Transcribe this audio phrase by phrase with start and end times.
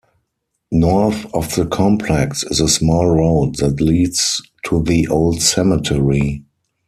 [0.71, 6.43] North of the complex is a small road that leads to the old cemetery.